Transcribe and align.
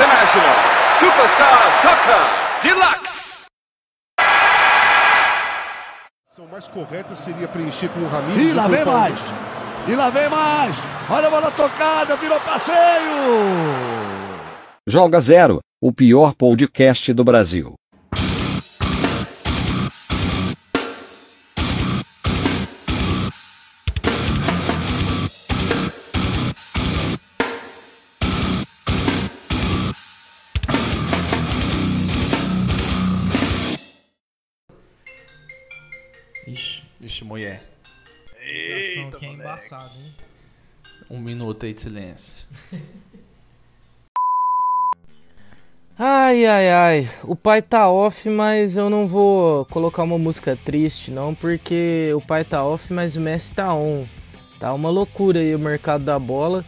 International 0.00 0.56
Superstar 0.98 1.60
Soccer 1.82 2.24
Deluxe. 2.62 3.10
A 6.38 6.50
mais 6.50 6.68
correta 6.68 7.14
seria 7.14 7.46
preencher 7.46 7.90
com 7.90 8.00
o 8.00 8.08
Ramires 8.08 8.52
e 8.52 8.56
lá 8.56 8.66
vem 8.66 8.82
mais. 8.82 9.20
E 9.86 9.94
lá 9.94 10.08
vem 10.08 10.28
mais. 10.30 10.76
Olha 11.10 11.26
a 11.26 11.30
bola 11.30 11.50
tocada, 11.50 12.16
virou 12.16 12.40
passeio. 12.40 12.74
Joga 14.88 15.20
Zero, 15.20 15.60
o 15.82 15.92
pior 15.92 16.32
podcast 16.34 17.12
do 17.12 17.22
Brasil. 17.22 17.74
Mulher. 37.30 37.62
Eita, 38.42 39.16
que 39.16 39.24
é 39.24 39.28
embaçado, 39.28 39.92
hein? 39.96 40.12
Um 41.08 41.20
minuto 41.20 41.64
aí 41.64 41.72
de 41.72 41.82
silêncio. 41.82 42.44
Ai, 46.02 46.46
ai, 46.46 46.70
ai. 46.70 47.08
O 47.24 47.36
pai 47.36 47.60
tá 47.60 47.90
off, 47.90 48.26
mas 48.30 48.78
eu 48.78 48.88
não 48.88 49.06
vou 49.06 49.66
colocar 49.66 50.02
uma 50.02 50.16
música 50.16 50.56
triste, 50.56 51.10
não, 51.10 51.34
porque 51.34 52.10
o 52.16 52.22
pai 52.22 52.42
tá 52.42 52.64
off, 52.64 52.90
mas 52.90 53.16
o 53.16 53.20
Messi 53.20 53.54
tá 53.54 53.74
on. 53.74 54.06
Tá 54.58 54.72
uma 54.72 54.88
loucura 54.88 55.40
aí 55.40 55.54
o 55.54 55.58
mercado 55.58 56.02
da 56.02 56.18
bola. 56.18 56.64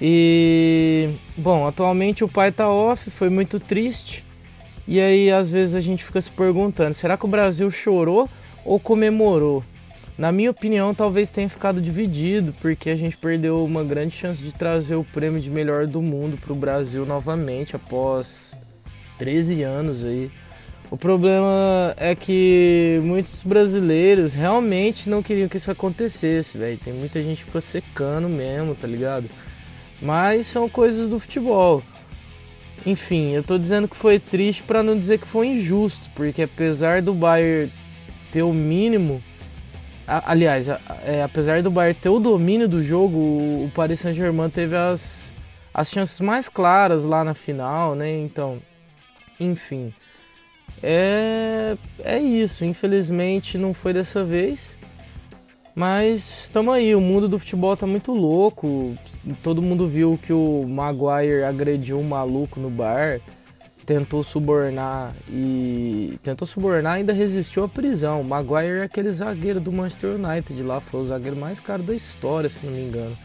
E, 0.00 1.10
bom, 1.36 1.66
atualmente 1.66 2.24
o 2.24 2.28
pai 2.28 2.50
tá 2.50 2.70
off, 2.70 3.10
foi 3.10 3.28
muito 3.28 3.60
triste. 3.60 4.24
E 4.88 4.98
aí, 4.98 5.30
às 5.30 5.50
vezes, 5.50 5.74
a 5.74 5.80
gente 5.80 6.02
fica 6.02 6.22
se 6.22 6.30
perguntando: 6.30 6.94
será 6.94 7.18
que 7.18 7.26
o 7.26 7.28
Brasil 7.28 7.70
chorou 7.70 8.30
ou 8.64 8.80
comemorou. 8.80 9.62
Na 10.16 10.30
minha 10.30 10.50
opinião, 10.50 10.94
talvez 10.94 11.30
tenha 11.30 11.48
ficado 11.48 11.80
dividido, 11.80 12.52
porque 12.60 12.88
a 12.88 12.94
gente 12.94 13.16
perdeu 13.16 13.64
uma 13.64 13.82
grande 13.82 14.14
chance 14.14 14.40
de 14.40 14.54
trazer 14.54 14.94
o 14.94 15.02
prêmio 15.02 15.40
de 15.40 15.50
melhor 15.50 15.86
do 15.86 16.00
mundo 16.00 16.36
para 16.36 16.52
o 16.52 16.56
Brasil 16.56 17.04
novamente 17.04 17.74
após 17.74 18.56
13 19.18 19.62
anos 19.64 20.04
aí. 20.04 20.30
O 20.88 20.96
problema 20.96 21.92
é 21.96 22.14
que 22.14 23.00
muitos 23.02 23.42
brasileiros 23.42 24.32
realmente 24.32 25.10
não 25.10 25.20
queriam 25.20 25.48
que 25.48 25.56
isso 25.56 25.70
acontecesse, 25.70 26.56
velho. 26.56 26.78
Tem 26.78 26.92
muita 26.92 27.20
gente 27.20 27.42
ficou 27.42 27.60
secando 27.60 28.28
mesmo, 28.28 28.76
tá 28.76 28.86
ligado? 28.86 29.28
Mas 30.00 30.46
são 30.46 30.68
coisas 30.68 31.08
do 31.08 31.18
futebol. 31.18 31.82
Enfim, 32.86 33.30
eu 33.30 33.42
tô 33.42 33.58
dizendo 33.58 33.88
que 33.88 33.96
foi 33.96 34.20
triste 34.20 34.62
para 34.62 34.82
não 34.82 34.96
dizer 34.96 35.18
que 35.18 35.26
foi 35.26 35.48
injusto, 35.48 36.08
porque 36.14 36.42
apesar 36.42 37.02
do 37.02 37.12
Bayern 37.12 37.72
ter 38.30 38.42
o 38.42 38.52
mínimo. 38.52 39.20
Aliás, 40.06 40.68
é, 40.68 41.22
apesar 41.22 41.62
do 41.62 41.70
Bayern 41.70 41.98
ter 42.00 42.08
o 42.08 42.18
domínio 42.18 42.68
do 42.68 42.82
jogo, 42.82 43.18
o, 43.18 43.70
Paris 43.74 44.00
Saint-Germain 44.00 44.50
teve 44.50 44.76
as, 44.76 45.32
as 45.72 45.90
chances 45.90 46.20
mais 46.20 46.48
claras 46.48 47.04
lá 47.04 47.24
na 47.24 47.34
final, 47.34 47.94
né? 47.94 48.10
Então, 48.20 48.60
enfim. 49.38 49.92
É, 50.82 51.76
é 52.02 52.18
isso. 52.18 52.64
Infelizmente 52.64 53.56
não 53.58 53.72
foi 53.72 53.92
dessa 53.92 54.24
vez. 54.24 54.78
Mas 55.74 56.44
estamos 56.44 56.72
aí, 56.72 56.94
o 56.94 57.00
mundo 57.00 57.28
do 57.28 57.38
futebol 57.38 57.76
tá 57.76 57.86
muito 57.86 58.12
louco. 58.12 58.94
Todo 59.42 59.60
mundo 59.60 59.88
viu 59.88 60.18
que 60.22 60.32
o 60.32 60.64
Maguire 60.68 61.42
agrediu 61.42 61.98
um 61.98 62.04
maluco 62.04 62.60
no 62.60 62.70
bar 62.70 63.20
tentou 63.84 64.22
subornar 64.22 65.14
e 65.28 66.18
tentou 66.22 66.46
subornar 66.46 66.94
ainda 66.94 67.12
resistiu 67.12 67.64
à 67.64 67.68
prisão. 67.68 68.22
Maguire 68.24 68.80
é 68.80 68.82
aquele 68.82 69.10
zagueiro 69.12 69.60
do 69.60 69.70
Manchester 69.70 70.10
United 70.10 70.62
lá, 70.62 70.80
foi 70.80 71.00
o 71.00 71.04
zagueiro 71.04 71.36
mais 71.36 71.60
caro 71.60 71.82
da 71.82 71.94
história, 71.94 72.48
se 72.48 72.64
não 72.64 72.72
me 72.72 72.82
engano. 72.82 73.16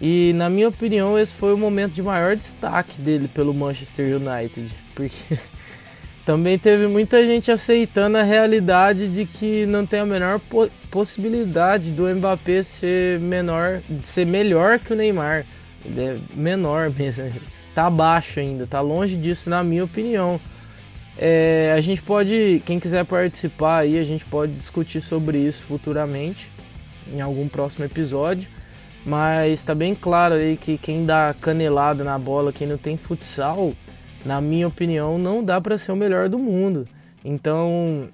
E 0.00 0.32
na 0.34 0.50
minha 0.50 0.68
opinião, 0.68 1.18
esse 1.18 1.32
foi 1.32 1.54
o 1.54 1.56
momento 1.56 1.92
de 1.92 2.02
maior 2.02 2.34
destaque 2.34 3.00
dele 3.00 3.28
pelo 3.28 3.54
Manchester 3.54 4.16
United, 4.16 4.74
porque 4.94 5.38
também 6.26 6.58
teve 6.58 6.88
muita 6.88 7.24
gente 7.24 7.52
aceitando 7.52 8.18
a 8.18 8.22
realidade 8.22 9.06
de 9.06 9.24
que 9.24 9.64
não 9.66 9.86
tem 9.86 10.00
a 10.00 10.06
menor 10.06 10.40
po 10.40 10.68
possibilidade 10.90 11.90
do 11.90 12.06
Mbappé 12.06 12.62
ser 12.62 13.18
menor, 13.18 13.80
ser 14.02 14.26
melhor 14.26 14.78
que 14.78 14.92
o 14.92 14.96
Neymar. 14.96 15.46
Ele 15.84 16.00
é 16.00 16.18
menor 16.34 16.90
mesmo 16.98 17.24
tá 17.74 17.86
abaixo 17.86 18.40
ainda, 18.40 18.66
tá 18.66 18.80
longe 18.80 19.16
disso 19.16 19.50
na 19.50 19.62
minha 19.64 19.84
opinião. 19.84 20.40
É, 21.18 21.74
a 21.76 21.80
gente 21.80 22.00
pode, 22.02 22.62
quem 22.64 22.80
quiser 22.80 23.04
participar 23.04 23.78
aí, 23.78 23.98
a 23.98 24.04
gente 24.04 24.24
pode 24.24 24.52
discutir 24.52 25.00
sobre 25.00 25.38
isso 25.38 25.62
futuramente, 25.62 26.50
em 27.12 27.20
algum 27.20 27.48
próximo 27.48 27.84
episódio. 27.84 28.48
Mas 29.04 29.60
está 29.60 29.74
bem 29.74 29.94
claro 29.94 30.34
aí 30.34 30.56
que 30.56 30.78
quem 30.78 31.04
dá 31.04 31.34
canelada 31.40 32.04
na 32.04 32.18
bola, 32.18 32.52
quem 32.52 32.68
não 32.68 32.78
tem 32.78 32.96
futsal, 32.96 33.74
na 34.24 34.40
minha 34.40 34.68
opinião, 34.68 35.18
não 35.18 35.42
dá 35.42 35.60
para 35.60 35.76
ser 35.76 35.92
o 35.92 35.96
melhor 35.96 36.28
do 36.28 36.38
mundo. 36.38 36.86
Então, 37.24 38.08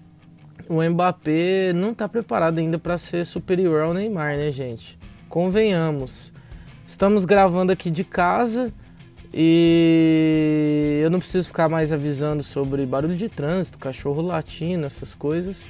o 0.68 0.82
Mbappé 0.82 1.72
não 1.74 1.92
está 1.92 2.08
preparado 2.08 2.58
ainda 2.58 2.78
para 2.78 2.96
ser 2.96 3.26
superior 3.26 3.82
ao 3.82 3.94
Neymar, 3.94 4.36
né, 4.36 4.50
gente? 4.50 4.98
Convenhamos. 5.28 6.32
Estamos 6.86 7.26
gravando 7.26 7.70
aqui 7.70 7.90
de 7.90 8.02
casa. 8.02 8.72
E 9.32 11.00
eu 11.02 11.10
não 11.10 11.18
preciso 11.18 11.48
ficar 11.48 11.68
mais 11.68 11.92
avisando 11.92 12.42
sobre 12.42 12.84
barulho 12.86 13.16
de 13.16 13.28
trânsito, 13.28 13.78
cachorro 13.78 14.22
latindo, 14.22 14.86
essas 14.86 15.14
coisas, 15.14 15.64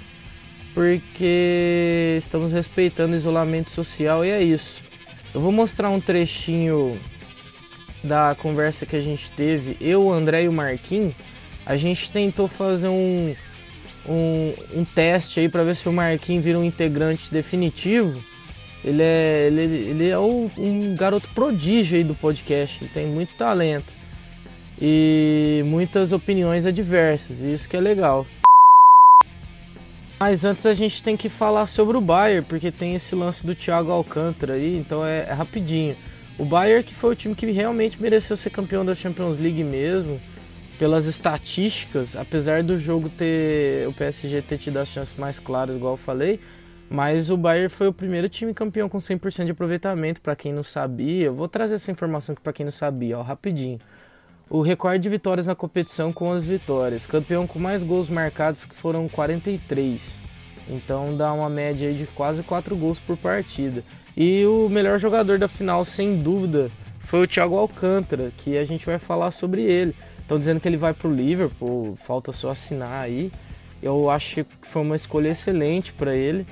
porque 0.74 2.16
estamos 2.19 2.52
respeitando 2.52 3.14
o 3.14 3.16
isolamento 3.16 3.70
social 3.70 4.24
e 4.24 4.30
é 4.30 4.42
isso. 4.42 4.82
Eu 5.34 5.41
vou 5.41 5.52
mostrar 5.52 5.91
um 5.91 6.00
trechinho 6.00 6.98
da 8.02 8.34
conversa 8.38 8.86
que 8.86 8.96
a 8.96 9.00
gente 9.00 9.30
teve, 9.32 9.76
eu, 9.80 10.06
o 10.06 10.12
André 10.12 10.44
e 10.44 10.48
o 10.48 10.52
Marquinhos. 10.52 11.14
A 11.66 11.76
gente 11.76 12.10
tentou 12.10 12.48
fazer 12.48 12.88
um, 12.88 13.34
um, 14.08 14.54
um 14.75 14.84
teste 14.84 15.40
aí 15.40 15.48
para 15.48 15.64
ver 15.64 15.76
se 15.76 15.88
o 15.88 15.92
Marquinhos 15.92 16.44
vira 16.44 16.58
um 16.58 16.64
integrante 16.64 17.30
definitivo. 17.30 18.22
Ele 18.88 19.03
é, 19.03 19.47
ele, 19.49 19.60
ele 19.60 20.09
é 20.09 20.19
um 20.19 20.97
garoto 20.97 21.28
prodígio 21.34 21.99
aí 21.99 22.03
do 22.03 22.15
podcast, 22.15 22.82
ele 22.82 22.91
tem 22.91 23.06
muito 23.06 23.34
talento 23.34 23.93
e 24.81 25.62
muitas 25.66 26.12
opiniões 26.12 26.65
adversas, 26.65 27.43
isso 27.43 27.69
que 27.69 27.76
é 27.76 27.81
legal. 27.81 28.26
Mas 30.19 30.43
antes 30.44 30.65
a 30.65 30.72
gente 30.72 31.03
tem 31.03 31.19
que 31.19 31.28
falar 31.28 31.66
sobre 31.66 31.99
o 31.99 32.00
Bayern, 32.00 32.47
porque 32.47 32.72
tem 32.72 32.94
esse 32.94 33.15
lance 33.15 33.44
do 33.44 33.54
Thiago 33.54 33.93
Alcântara 33.93 34.54
aí, 34.54 34.78
então 34.78 35.05
é, 35.05 35.26
é 35.28 35.32
rapidinho. 35.32 35.94
O 36.38 36.44
Bayern 36.47 36.82
que 36.82 36.94
foi 36.94 37.12
o 37.12 37.16
time 37.16 37.34
que 37.34 37.44
realmente 37.50 38.00
mereceu 38.00 38.38
ser 38.38 38.49
campeão 38.49 38.87
da 38.87 38.94
Champions 38.94 39.38
League 39.38 39.62
mesmo, 39.62 40.19
pelas 40.78 41.05
estatísticas, 41.05 42.16
apesar 42.16 42.62
do 42.62 42.78
jogo 42.78 43.10
ter 43.10 43.87
o 43.87 43.93
PSG 43.93 44.41
ter 44.41 44.56
tido 44.56 44.78
as 44.78 44.88
chances 44.88 45.15
mais 45.19 45.38
claras, 45.38 45.76
igual 45.76 45.94
eu 45.94 45.99
falei, 45.99 46.41
mas 46.91 47.28
o 47.28 47.37
Bayern 47.37 47.69
foi 47.69 47.88
o 47.88 47.93
primeiro 47.93 48.28
time 48.28 48.54
campeão 48.54 48.88
com 48.88 48.99
100% 48.99 49.44
de 49.44 49.53
aproveitamento, 49.53 50.22
para 50.22 50.34
quem 50.34 50.53
não 50.53 50.62
sabia. 50.62 51.26
Eu 51.26 51.34
vou 51.34 51.47
trazer 51.47 51.75
essa 51.75 51.91
informação 51.91 52.32
aqui 52.32 52.43
para 52.43 52.53
quem 52.53 52.65
não 52.65 52.72
sabia, 52.72 53.19
ó, 53.19 53.22
rapidinho. 53.22 53.78
O 54.49 54.62
recorde 54.62 55.03
de 55.03 55.09
vitórias 55.10 55.47
na 55.47 55.54
competição 55.54 56.10
com 56.10 56.32
as 56.32 56.43
vitórias. 56.43 57.04
Campeão 57.04 57.47
com 57.47 57.59
mais 57.59 57.84
gols 57.84 58.09
marcados 58.09 58.65
que 58.65 58.75
foram 58.75 59.06
43. 59.06 60.19
Então 60.67 61.14
dá 61.14 61.31
uma 61.35 61.50
média 61.50 61.93
de 61.93 62.06
quase 62.06 62.43
4 62.43 62.75
gols 62.75 62.99
por 62.99 63.19
partida. 63.19 63.82
E 64.17 64.46
o 64.46 64.70
melhor 64.70 64.99
jogador 64.99 65.38
da 65.38 65.49
final, 65.49 65.84
sem 65.84 66.23
dúvida, 66.23 66.70
foi 67.00 67.23
o 67.23 67.29
Thiago 67.29 67.56
Alcântara, 67.56 68.32
que 68.38 68.56
a 68.56 68.64
gente 68.64 68.87
vai 68.87 68.99
falar 68.99 69.31
sobre 69.31 69.62
ele. 69.62 69.94
Estão 70.20 70.38
dizendo 70.38 70.61
que 70.61 70.67
ele 70.69 70.79
vai 70.79 70.94
para 70.94 71.08
o 71.08 71.14
Liverpool, 71.14 71.96
falta 71.96 72.32
só 72.32 72.50
assinar 72.50 73.02
aí. 73.02 73.31
Eu 73.82 74.08
acho 74.08 74.37
que 74.37 74.46
foi 74.62 74.81
uma 74.81 74.96
escolha 74.96 75.29
excelente 75.29 75.93
para 75.93 76.17
ele 76.17 76.46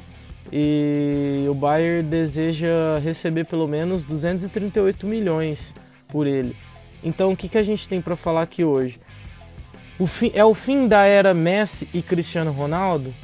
e 0.52 1.44
o 1.48 1.54
Bayern 1.54 2.08
deseja 2.08 2.98
receber 3.02 3.46
pelo 3.46 3.66
menos 3.66 4.04
238 4.04 5.06
milhões 5.06 5.74
por 6.08 6.26
ele. 6.26 6.54
Então 7.02 7.32
o 7.32 7.36
que, 7.36 7.48
que 7.48 7.58
a 7.58 7.62
gente 7.62 7.88
tem 7.88 8.00
para 8.00 8.16
falar 8.16 8.42
aqui 8.42 8.64
hoje? 8.64 9.00
O 9.98 10.06
fim, 10.06 10.30
é 10.34 10.44
o 10.44 10.54
fim 10.54 10.86
da 10.86 11.04
era 11.04 11.32
Messi 11.32 11.88
e 11.92 12.02
Cristiano 12.02 12.52
Ronaldo? 12.52 13.14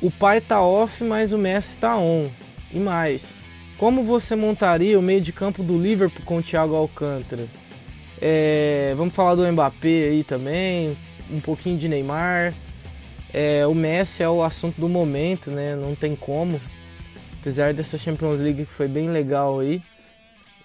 O 0.00 0.10
pai 0.10 0.40
tá 0.40 0.62
off, 0.62 1.02
mas 1.04 1.32
o 1.32 1.38
Messi 1.38 1.78
tá 1.78 1.96
on. 1.96 2.30
E 2.72 2.78
mais, 2.78 3.34
como 3.76 4.02
você 4.02 4.36
montaria 4.36 4.98
o 4.98 5.02
meio 5.02 5.20
de 5.20 5.32
campo 5.32 5.62
do 5.62 5.76
Liverpool 5.76 6.24
com 6.24 6.38
o 6.38 6.42
Thiago 6.42 6.74
Alcântara? 6.74 7.48
É, 8.20 8.94
vamos 8.96 9.14
falar 9.14 9.34
do 9.34 9.50
Mbappé 9.50 10.08
aí 10.08 10.22
também, 10.22 10.96
um 11.30 11.40
pouquinho 11.40 11.78
de 11.78 11.88
Neymar. 11.88 12.54
É, 13.32 13.66
o 13.66 13.74
Messi 13.74 14.22
é 14.22 14.28
o 14.28 14.42
assunto 14.42 14.80
do 14.80 14.88
momento, 14.88 15.50
né? 15.50 15.76
Não 15.76 15.94
tem 15.94 16.16
como. 16.16 16.60
Apesar 17.40 17.72
dessa 17.72 17.96
Champions 17.96 18.40
League 18.40 18.64
que 18.66 18.72
foi 18.72 18.88
bem 18.88 19.08
legal 19.08 19.60
aí. 19.60 19.82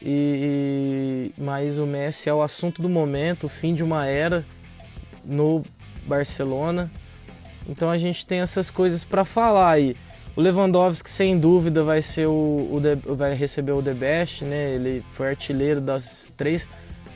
E, 0.02 1.32
e- 1.38 1.42
mas 1.42 1.78
o 1.78 1.86
Messi 1.86 2.30
é 2.30 2.34
o 2.34 2.42
assunto 2.42 2.82
do 2.82 2.90
momento, 2.90 3.46
o 3.46 3.50
fim 3.50 3.74
de 3.74 3.84
uma 3.84 4.06
era 4.08 4.46
no 5.24 5.64
Barcelona. 6.06 6.92
Então 7.68 7.90
a 7.90 7.98
gente 7.98 8.26
tem 8.26 8.40
essas 8.40 8.70
coisas 8.70 9.04
para 9.04 9.26
falar 9.26 9.72
aí. 9.72 9.96
O 10.36 10.42
Lewandowski 10.42 11.10
sem 11.10 11.40
dúvida 11.40 11.84
vai 11.84 12.02
ser 12.02 12.28
o, 12.28 12.70
o 13.08 13.16
vai 13.16 13.34
receber 13.34 13.72
o 13.72 13.82
The 13.82 13.94
Best, 13.94 14.44
né? 14.44 14.74
Ele 14.76 15.04
foi 15.14 15.30
artilheiro 15.30 15.80
das 15.80 16.30
três, 16.36 16.68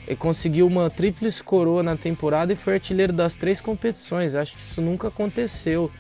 ele 0.10 0.18
conseguiu 0.18 0.66
uma 0.66 0.90
tríplice 0.90 1.44
coroa 1.44 1.84
na 1.84 1.96
temporada 1.96 2.52
e 2.52 2.56
foi 2.56 2.74
artilheiro 2.74 3.14
das 3.14 3.36
três 3.36 3.62
competições. 3.62 4.34
Acho 4.34 4.56
que 4.56 4.62
isso 4.62 4.82
nunca 4.82 5.08
aconteceu. 5.08 5.92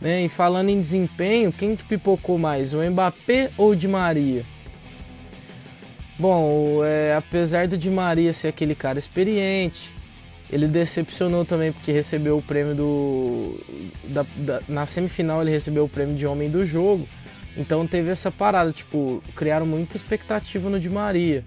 Né? 0.00 0.24
E 0.24 0.28
falando 0.28 0.68
em 0.68 0.80
desempenho, 0.80 1.52
quem 1.52 1.74
que 1.74 1.82
pipocou 1.82 2.38
mais, 2.38 2.72
o 2.72 2.78
Mbappé 2.80 3.50
ou 3.58 3.70
o 3.70 3.76
Di 3.76 3.88
Maria? 3.88 4.44
Bom, 6.16 6.84
é, 6.84 7.16
apesar 7.16 7.66
do 7.66 7.76
Di 7.76 7.90
Maria 7.90 8.32
ser 8.32 8.46
aquele 8.48 8.76
cara 8.76 8.96
experiente, 8.96 9.92
ele 10.50 10.68
decepcionou 10.68 11.44
também 11.44 11.72
porque 11.72 11.90
recebeu 11.90 12.38
o 12.38 12.42
prêmio 12.42 12.76
do. 12.76 13.60
da- 14.04 14.26
da- 14.36 14.62
na 14.68 14.86
semifinal 14.86 15.42
ele 15.42 15.50
recebeu 15.50 15.84
o 15.84 15.88
prêmio 15.88 16.14
de 16.14 16.26
homem 16.26 16.48
do 16.48 16.64
jogo. 16.64 17.08
Então 17.56 17.84
teve 17.88 18.08
essa 18.10 18.30
parada, 18.30 18.70
tipo, 18.72 19.20
criaram 19.34 19.66
muita 19.66 19.96
expectativa 19.96 20.70
no 20.70 20.78
Di 20.78 20.88
Maria. 20.88 21.44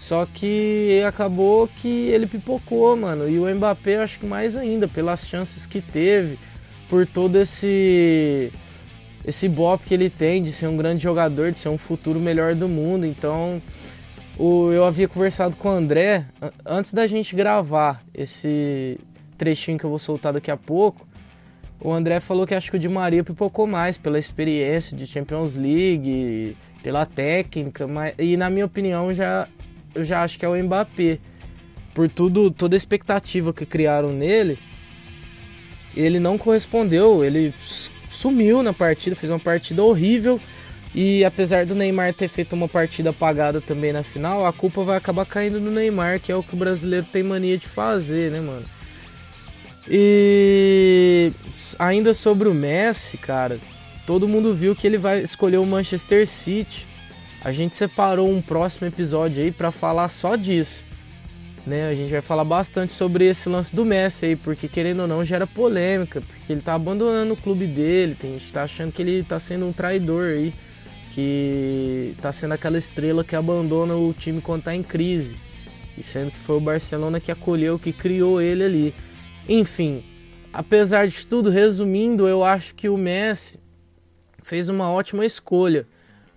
Só 0.00 0.24
que 0.24 1.02
acabou 1.06 1.68
que 1.68 1.86
ele 1.86 2.26
pipocou, 2.26 2.96
mano. 2.96 3.28
E 3.28 3.38
o 3.38 3.54
Mbappé, 3.54 4.02
acho 4.02 4.18
que 4.18 4.24
mais 4.24 4.56
ainda, 4.56 4.88
pelas 4.88 5.26
chances 5.26 5.66
que 5.66 5.82
teve, 5.82 6.38
por 6.88 7.06
todo 7.06 7.36
esse 7.36 8.50
esse 9.22 9.46
bop 9.46 9.84
que 9.84 9.92
ele 9.92 10.08
tem 10.08 10.42
de 10.42 10.52
ser 10.52 10.68
um 10.68 10.76
grande 10.78 11.02
jogador, 11.02 11.52
de 11.52 11.58
ser 11.58 11.68
um 11.68 11.76
futuro 11.76 12.18
melhor 12.18 12.54
do 12.54 12.66
mundo. 12.66 13.04
Então, 13.04 13.60
o, 14.38 14.72
eu 14.72 14.86
havia 14.86 15.06
conversado 15.06 15.54
com 15.54 15.68
o 15.68 15.72
André 15.72 16.24
an- 16.40 16.50
antes 16.64 16.94
da 16.94 17.06
gente 17.06 17.36
gravar 17.36 18.02
esse 18.14 18.98
trechinho 19.36 19.78
que 19.78 19.84
eu 19.84 19.90
vou 19.90 19.98
soltar 19.98 20.32
daqui 20.32 20.50
a 20.50 20.56
pouco. 20.56 21.06
O 21.78 21.92
André 21.92 22.20
falou 22.20 22.46
que 22.46 22.54
acho 22.54 22.70
que 22.70 22.78
o 22.78 22.80
Di 22.80 22.88
Maria 22.88 23.22
pipocou 23.22 23.66
mais 23.66 23.98
pela 23.98 24.18
experiência 24.18 24.96
de 24.96 25.06
Champions 25.06 25.56
League, 25.56 26.56
pela 26.82 27.04
técnica, 27.04 27.86
mas, 27.86 28.14
e 28.18 28.34
na 28.38 28.48
minha 28.48 28.64
opinião 28.64 29.12
já 29.12 29.46
eu 29.94 30.04
já 30.04 30.22
acho 30.22 30.38
que 30.38 30.44
é 30.44 30.48
o 30.48 30.56
Mbappé. 30.56 31.18
Por 31.94 32.08
tudo, 32.08 32.50
toda 32.50 32.76
a 32.76 32.78
expectativa 32.78 33.52
que 33.52 33.66
criaram 33.66 34.12
nele, 34.12 34.58
ele 35.94 36.20
não 36.20 36.38
correspondeu, 36.38 37.24
ele 37.24 37.52
sumiu 38.08 38.62
na 38.62 38.72
partida, 38.72 39.16
fez 39.16 39.30
uma 39.30 39.40
partida 39.40 39.82
horrível. 39.82 40.40
E 40.94 41.24
apesar 41.24 41.66
do 41.66 41.74
Neymar 41.74 42.14
ter 42.14 42.28
feito 42.28 42.52
uma 42.52 42.68
partida 42.68 43.10
apagada 43.10 43.60
também 43.60 43.92
na 43.92 44.02
final, 44.02 44.44
a 44.44 44.52
culpa 44.52 44.82
vai 44.82 44.96
acabar 44.96 45.24
caindo 45.24 45.60
no 45.60 45.70
Neymar, 45.70 46.20
que 46.20 46.32
é 46.32 46.36
o 46.36 46.42
que 46.42 46.54
o 46.54 46.56
brasileiro 46.56 47.06
tem 47.12 47.22
mania 47.22 47.56
de 47.56 47.66
fazer, 47.66 48.30
né, 48.30 48.40
mano? 48.40 48.66
E 49.88 51.32
ainda 51.78 52.12
sobre 52.12 52.48
o 52.48 52.54
Messi, 52.54 53.16
cara, 53.16 53.58
todo 54.06 54.28
mundo 54.28 54.52
viu 54.52 54.74
que 54.74 54.86
ele 54.86 54.98
vai 54.98 55.20
escolher 55.20 55.58
o 55.58 55.66
Manchester 55.66 56.26
City. 56.26 56.86
A 57.42 57.52
gente 57.52 57.74
separou 57.74 58.30
um 58.30 58.42
próximo 58.42 58.86
episódio 58.86 59.42
aí 59.42 59.50
pra 59.50 59.72
falar 59.72 60.10
só 60.10 60.36
disso. 60.36 60.84
Né? 61.66 61.88
A 61.88 61.94
gente 61.94 62.10
vai 62.10 62.20
falar 62.20 62.44
bastante 62.44 62.92
sobre 62.92 63.24
esse 63.24 63.48
lance 63.48 63.74
do 63.74 63.84
Messi 63.84 64.26
aí, 64.26 64.36
porque 64.36 64.68
querendo 64.68 65.00
ou 65.00 65.06
não 65.06 65.24
gera 65.24 65.46
polêmica, 65.46 66.20
porque 66.20 66.52
ele 66.52 66.60
tá 66.60 66.74
abandonando 66.74 67.32
o 67.32 67.36
clube 67.36 67.66
dele, 67.66 68.14
tem 68.14 68.32
gente 68.32 68.52
tá 68.52 68.64
achando 68.64 68.92
que 68.92 69.00
ele 69.00 69.22
tá 69.22 69.40
sendo 69.40 69.66
um 69.66 69.72
traidor 69.72 70.28
aí, 70.28 70.54
que 71.12 72.14
tá 72.20 72.30
sendo 72.30 72.52
aquela 72.52 72.76
estrela 72.76 73.24
que 73.24 73.34
abandona 73.34 73.94
o 73.94 74.12
time 74.12 74.42
quando 74.42 74.64
tá 74.64 74.74
em 74.74 74.82
crise. 74.82 75.36
E 75.96 76.02
sendo 76.02 76.30
que 76.30 76.38
foi 76.38 76.56
o 76.56 76.60
Barcelona 76.60 77.20
que 77.20 77.32
acolheu, 77.32 77.78
que 77.78 77.92
criou 77.92 78.40
ele 78.40 78.64
ali. 78.64 78.94
Enfim, 79.48 80.04
apesar 80.52 81.06
de 81.06 81.26
tudo, 81.26 81.48
resumindo, 81.48 82.28
eu 82.28 82.44
acho 82.44 82.74
que 82.74 82.88
o 82.88 82.98
Messi 82.98 83.58
fez 84.42 84.68
uma 84.68 84.90
ótima 84.90 85.24
escolha. 85.24 85.86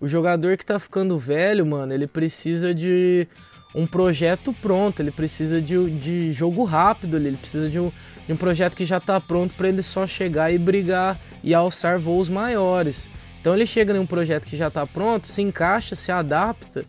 O 0.04 0.08
jogador 0.10 0.58
que 0.58 0.66
tá 0.66 0.78
ficando 0.80 1.18
velho, 1.18 1.66
mano, 1.66 1.94
ele 1.94 2.08
precisa 2.08 2.76
de 2.76 3.26
um 3.74 3.88
projeto 3.88 4.54
pronto, 4.62 5.02
ele 5.02 5.12
precisa 5.12 5.62
de, 5.62 5.90
de 5.92 6.30
jogo 6.34 6.66
rápido, 6.66 7.16
ele 7.16 7.38
precisa 7.38 7.70
de 7.70 7.80
um, 7.80 7.90
de 8.28 8.34
um 8.34 8.36
projeto 8.36 8.76
que 8.76 8.84
já 8.84 9.00
tá 9.00 9.18
pronto 9.22 9.54
para 9.56 9.70
ele 9.70 9.82
só 9.82 10.06
chegar 10.06 10.54
e 10.54 10.58
brigar 10.58 11.18
e 11.42 11.54
alçar 11.54 11.98
voos 11.98 12.28
maiores. 12.28 13.08
Então 13.40 13.54
ele 13.54 13.66
chega 13.66 13.96
em 13.96 14.00
um 14.00 14.06
projeto 14.06 14.46
que 14.46 14.58
já 14.58 14.70
tá 14.70 14.86
pronto, 14.86 15.26
se 15.26 15.42
encaixa, 15.42 15.96
se 15.96 16.12
adapta 16.12 16.84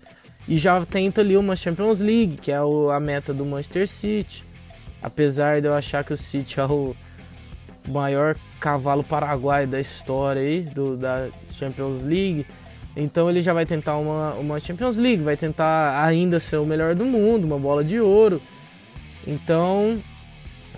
e 0.48 0.58
já 0.58 0.84
tenta 0.84 1.20
ali 1.20 1.36
uma 1.36 1.54
Champions 1.54 2.00
League, 2.00 2.38
que 2.38 2.50
é 2.50 2.56
a 2.56 2.98
meta 2.98 3.32
do 3.32 3.46
Manchester 3.46 3.86
City. 3.86 4.44
Apesar 5.00 5.60
de 5.60 5.68
eu 5.68 5.74
achar 5.74 6.02
que 6.02 6.12
o 6.12 6.16
City 6.16 6.58
é 6.58 6.64
o 6.64 6.96
maior 7.86 8.34
cavalo 8.58 9.04
paraguaio 9.04 9.68
da 9.68 9.78
história 9.78 10.42
aí, 10.42 10.62
do, 10.62 10.96
da 10.96 11.28
Champions 11.56 12.02
League. 12.02 12.44
Então 12.96 13.28
ele 13.28 13.42
já 13.42 13.52
vai 13.52 13.66
tentar 13.66 13.96
uma, 13.96 14.34
uma 14.34 14.60
Champions 14.60 14.98
League, 14.98 15.22
vai 15.22 15.36
tentar 15.36 16.04
ainda 16.04 16.38
ser 16.38 16.58
o 16.58 16.64
melhor 16.64 16.94
do 16.94 17.04
mundo, 17.04 17.44
uma 17.44 17.58
bola 17.58 17.82
de 17.82 17.98
ouro. 18.00 18.40
Então 19.26 20.00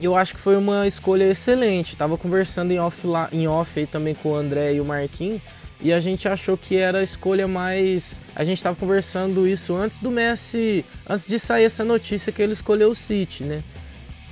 eu 0.00 0.16
acho 0.16 0.34
que 0.34 0.40
foi 0.40 0.56
uma 0.56 0.86
escolha 0.86 1.24
excelente. 1.24 1.96
Tava 1.96 2.16
conversando 2.16 2.70
em 2.70 2.78
off, 2.78 3.06
lá, 3.06 3.28
em 3.32 3.46
off 3.46 3.78
aí 3.78 3.86
também 3.86 4.14
com 4.14 4.30
o 4.30 4.34
André 4.34 4.74
e 4.74 4.80
o 4.80 4.84
Marquinhos. 4.84 5.42
E 5.80 5.92
a 5.92 6.00
gente 6.00 6.26
achou 6.26 6.56
que 6.56 6.76
era 6.76 6.98
a 6.98 7.02
escolha 7.02 7.46
mais. 7.46 8.18
A 8.34 8.44
gente 8.44 8.62
tava 8.62 8.76
conversando 8.76 9.46
isso 9.46 9.74
antes 9.74 10.00
do 10.00 10.10
Messi. 10.10 10.84
Antes 11.08 11.28
de 11.28 11.38
sair 11.38 11.64
essa 11.64 11.84
notícia 11.84 12.32
que 12.32 12.40
ele 12.40 12.52
escolheu 12.52 12.90
o 12.90 12.94
City, 12.94 13.44
né? 13.44 13.62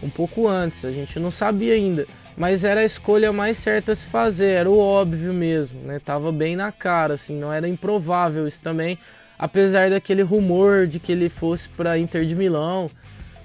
Um 0.03 0.09
pouco 0.09 0.49
antes, 0.49 0.85
a 0.85 0.91
gente 0.91 1.19
não 1.19 1.31
sabia 1.31 1.75
ainda. 1.75 2.07
Mas 2.37 2.65
era 2.65 2.81
a 2.81 2.85
escolha 2.85 3.33
mais 3.33 3.59
certa 3.59 3.93
a 3.93 3.95
se 3.95 4.07
fazer, 4.07 4.49
era 4.49 4.71
o 4.71 4.79
óbvio 4.79 5.33
mesmo, 5.33 5.81
né? 5.83 6.01
Tava 6.01 6.33
bem 6.33 6.57
na 6.57 6.73
cara, 6.73 7.15
assim, 7.15 7.39
não 7.39 7.53
era 7.53 7.69
improvável 7.69 8.47
isso 8.47 8.61
também. 8.61 8.99
Apesar 9.39 9.91
daquele 9.91 10.23
rumor 10.23 10.87
de 10.87 10.99
que 10.99 11.13
ele 11.13 11.29
fosse 11.29 11.69
para 11.69 11.99
Inter 11.99 12.25
de 12.25 12.35
Milão. 12.35 12.91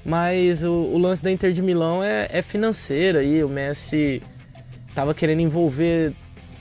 Mas 0.04 0.64
o, 0.64 0.72
o 0.72 0.98
lance 0.98 1.24
da 1.24 1.32
Inter 1.32 1.52
de 1.52 1.62
Milão 1.62 2.04
é, 2.04 2.28
é 2.32 2.42
financeiro 2.42 3.20
aí. 3.20 3.44
O 3.44 3.50
Messi 3.50 4.22
tava 4.96 5.14
querendo 5.14 5.42
envolver, 5.42 6.14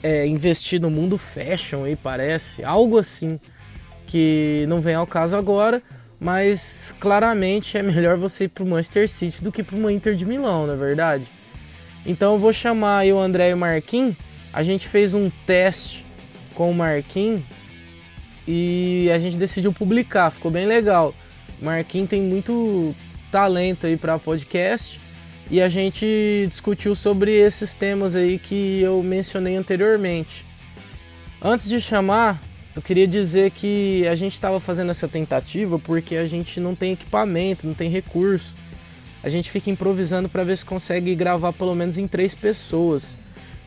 é, 0.03 0.27
investir 0.27 0.79
no 0.79 0.89
mundo 0.89 1.17
fashion 1.17 1.83
aí, 1.83 1.95
parece. 1.95 2.63
Algo 2.63 2.97
assim 2.97 3.39
que 4.05 4.65
não 4.67 4.81
vem 4.81 4.95
ao 4.95 5.07
caso 5.07 5.35
agora. 5.35 5.81
Mas 6.19 6.93
claramente 6.99 7.77
é 7.77 7.81
melhor 7.81 8.17
você 8.17 8.43
ir 8.43 8.49
pro 8.49 8.65
Manchester 8.65 9.07
City 9.07 9.41
do 9.41 9.51
que 9.51 9.63
pro 9.63 9.77
uma 9.77 9.91
Inter 9.91 10.15
de 10.15 10.25
Milão, 10.25 10.67
na 10.67 10.73
é 10.73 10.75
verdade. 10.75 11.31
Então 12.05 12.33
eu 12.33 12.39
vou 12.39 12.53
chamar 12.53 12.99
aí 12.99 13.13
o 13.13 13.19
André 13.19 13.49
e 13.49 13.53
o 13.53 13.57
Marquinhos. 13.57 14.15
A 14.51 14.63
gente 14.63 14.87
fez 14.87 15.13
um 15.13 15.29
teste 15.45 16.05
com 16.53 16.71
o 16.71 16.73
Marquinhos 16.73 17.43
e 18.47 19.09
a 19.13 19.19
gente 19.19 19.37
decidiu 19.37 19.71
publicar, 19.71 20.31
ficou 20.31 20.49
bem 20.49 20.65
legal. 20.65 21.13
Marquinhos 21.61 22.09
tem 22.09 22.21
muito 22.21 22.95
talento 23.31 23.85
aí 23.85 23.95
para 23.95 24.17
podcast 24.17 24.99
e 25.51 25.61
a 25.61 25.69
gente 25.69 26.45
discutiu 26.47 26.95
sobre 26.95 27.31
esses 27.31 27.73
temas 27.73 28.15
aí 28.15 28.39
que 28.39 28.81
eu 28.81 29.01
mencionei 29.03 29.55
anteriormente. 29.55 30.45
Antes 31.41 31.69
de 31.69 31.79
chamar, 31.79 32.41
eu 32.75 32.81
queria 32.81 33.07
dizer 33.07 33.51
que 33.51 34.07
a 34.07 34.15
gente 34.15 34.33
estava 34.33 34.59
fazendo 34.59 34.91
essa 34.91 35.07
tentativa 35.07 35.79
porque 35.79 36.15
a 36.15 36.25
gente 36.25 36.59
não 36.59 36.75
tem 36.75 36.93
equipamento, 36.93 37.67
não 37.67 37.73
tem 37.73 37.89
recurso. 37.89 38.55
A 39.23 39.29
gente 39.29 39.51
fica 39.51 39.69
improvisando 39.69 40.29
para 40.29 40.43
ver 40.43 40.57
se 40.57 40.65
consegue 40.65 41.13
gravar 41.15 41.53
pelo 41.53 41.75
menos 41.75 41.97
em 41.97 42.07
três 42.07 42.33
pessoas. 42.33 43.17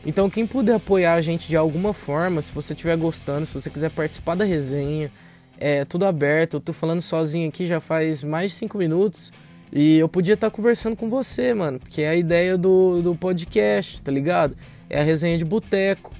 Então, 0.05 0.29
quem 0.29 0.45
puder 0.45 0.75
apoiar 0.75 1.13
a 1.13 1.21
gente 1.21 1.47
de 1.47 1.55
alguma 1.55 1.93
forma, 1.93 2.41
se 2.41 2.51
você 2.51 2.73
estiver 2.73 2.97
gostando, 2.97 3.45
se 3.45 3.53
você 3.53 3.69
quiser 3.69 3.89
participar 3.89 4.35
da 4.35 4.43
resenha, 4.43 5.09
é 5.57 5.85
tudo 5.85 6.05
aberto. 6.05 6.55
Eu 6.55 6.59
tô 6.59 6.73
falando 6.73 7.01
sozinho 7.01 7.47
aqui 7.47 7.65
já 7.65 7.79
faz 7.79 8.23
mais 8.23 8.51
de 8.51 8.57
cinco 8.57 8.77
minutos 8.77 9.31
e 9.71 9.97
eu 9.97 10.09
podia 10.09 10.33
estar 10.33 10.51
conversando 10.51 10.95
com 10.95 11.09
você, 11.09 11.53
mano, 11.53 11.79
porque 11.79 12.01
é 12.01 12.09
a 12.09 12.15
ideia 12.15 12.57
do, 12.57 13.01
do 13.01 13.15
podcast, 13.15 14.01
tá 14.01 14.11
ligado? 14.11 14.55
É 14.89 14.99
a 14.99 15.03
resenha 15.03 15.37
de 15.37 15.45
boteco. 15.45 16.11